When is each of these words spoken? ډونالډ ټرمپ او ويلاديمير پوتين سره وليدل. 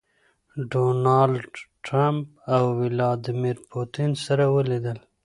ډونالډ 0.71 1.51
ټرمپ 1.85 2.27
او 2.53 2.63
ويلاديمير 2.79 3.57
پوتين 3.71 4.11
سره 4.25 4.43
وليدل. 4.55 4.97